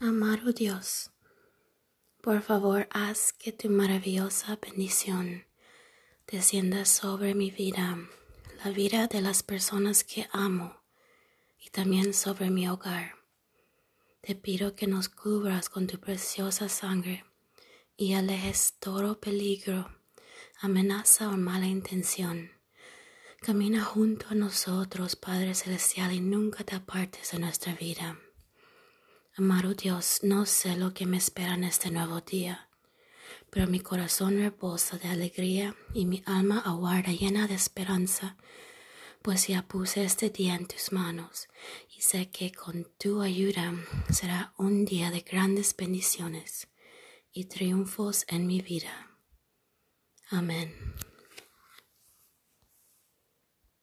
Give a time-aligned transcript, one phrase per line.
[0.00, 1.10] Amado Dios,
[2.20, 5.46] por favor haz que tu maravillosa bendición
[6.26, 7.96] descienda sobre mi vida,
[8.62, 10.82] la vida de las personas que amo
[11.58, 13.14] y también sobre mi hogar.
[14.20, 17.24] Te pido que nos cubras con tu preciosa sangre
[17.96, 19.88] y alejes todo peligro,
[20.60, 22.50] amenaza o mala intención.
[23.40, 28.18] Camina junto a nosotros, Padre Celestial, y nunca te apartes de nuestra vida.
[29.38, 32.70] Amado Dios, no sé lo que me espera en este nuevo día,
[33.50, 38.38] pero mi corazón reposa de alegría y mi alma aguarda llena de esperanza,
[39.20, 41.48] pues ya puse este día en tus manos
[41.94, 43.74] y sé que con tu ayuda
[44.08, 46.68] será un día de grandes bendiciones
[47.30, 49.18] y triunfos en mi vida.
[50.30, 50.72] Amén.